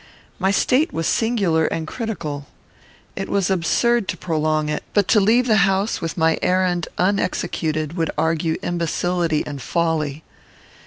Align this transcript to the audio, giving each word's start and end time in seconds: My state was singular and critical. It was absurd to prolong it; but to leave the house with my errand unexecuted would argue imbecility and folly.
My 0.39 0.49
state 0.49 0.91
was 0.91 1.05
singular 1.05 1.67
and 1.67 1.85
critical. 1.85 2.47
It 3.15 3.29
was 3.29 3.51
absurd 3.51 4.07
to 4.07 4.17
prolong 4.17 4.67
it; 4.67 4.81
but 4.95 5.07
to 5.09 5.19
leave 5.19 5.45
the 5.45 5.57
house 5.57 6.01
with 6.01 6.17
my 6.17 6.39
errand 6.41 6.87
unexecuted 6.97 7.95
would 7.95 8.09
argue 8.17 8.57
imbecility 8.63 9.43
and 9.45 9.61
folly. 9.61 10.23